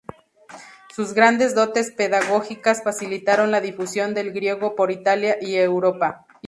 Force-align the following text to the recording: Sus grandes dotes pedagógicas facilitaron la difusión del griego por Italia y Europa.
Sus 0.95 1.13
grandes 1.13 1.53
dotes 1.53 1.91
pedagógicas 1.91 2.81
facilitaron 2.81 3.51
la 3.51 3.61
difusión 3.61 4.15
del 4.15 4.31
griego 4.33 4.75
por 4.75 4.89
Italia 4.89 5.37
y 5.39 5.53
Europa. 5.57 6.25